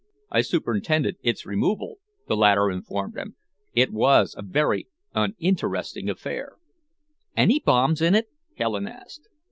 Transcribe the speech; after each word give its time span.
"I 0.31 0.41
superintended 0.41 1.17
its 1.21 1.45
removal," 1.45 1.99
the 2.27 2.35
latter 2.35 2.71
informed 2.71 3.13
them. 3.13 3.35
"It 3.75 3.91
was 3.93 4.33
a 4.35 4.41
very 4.41 4.87
uninteresting 5.13 6.09
affair." 6.09 6.53
"Any 7.37 7.59
bombs 7.59 8.01
in 8.01 8.15
it?" 8.15 8.25
Helen 8.55 8.87
asked. 8.87 9.27